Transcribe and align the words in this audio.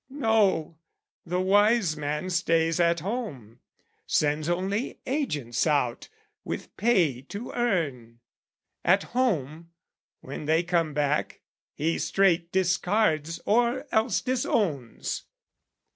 No, 0.09 0.79
the 1.27 1.39
wise 1.39 1.95
man 1.95 2.31
stays 2.31 2.79
at 2.79 3.01
home, 3.01 3.59
Sends 4.07 4.49
only 4.49 4.99
agents 5.05 5.67
out, 5.67 6.09
with 6.43 6.75
pay 6.75 7.21
to 7.29 7.51
earn: 7.51 8.19
At 8.83 9.03
home, 9.13 9.69
when 10.21 10.45
they 10.45 10.63
come 10.63 10.95
back, 10.95 11.41
he 11.75 11.99
straight 11.99 12.51
discards 12.51 13.39
Or 13.45 13.85
else 13.91 14.21
disowns. 14.21 15.25